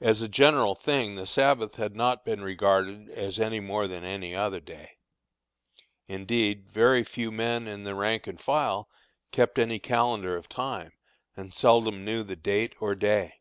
As 0.00 0.22
a 0.22 0.28
general 0.28 0.74
thing 0.74 1.14
the 1.14 1.24
Sabbath 1.24 1.76
had 1.76 1.94
not 1.94 2.24
been 2.24 2.42
regarded 2.42 3.08
as 3.10 3.38
any 3.38 3.60
more 3.60 3.86
than 3.86 4.02
any 4.02 4.34
other 4.34 4.58
day. 4.58 4.98
Indeed, 6.08 6.68
very 6.68 7.04
few 7.04 7.30
men 7.30 7.68
in 7.68 7.84
the 7.84 7.94
rank 7.94 8.26
and 8.26 8.40
file 8.40 8.88
kept 9.30 9.60
any 9.60 9.78
calendar 9.78 10.36
of 10.36 10.48
time, 10.48 10.94
and 11.36 11.54
seldom 11.54 12.04
knew 12.04 12.24
the 12.24 12.34
date 12.34 12.74
or 12.80 12.96
day. 12.96 13.34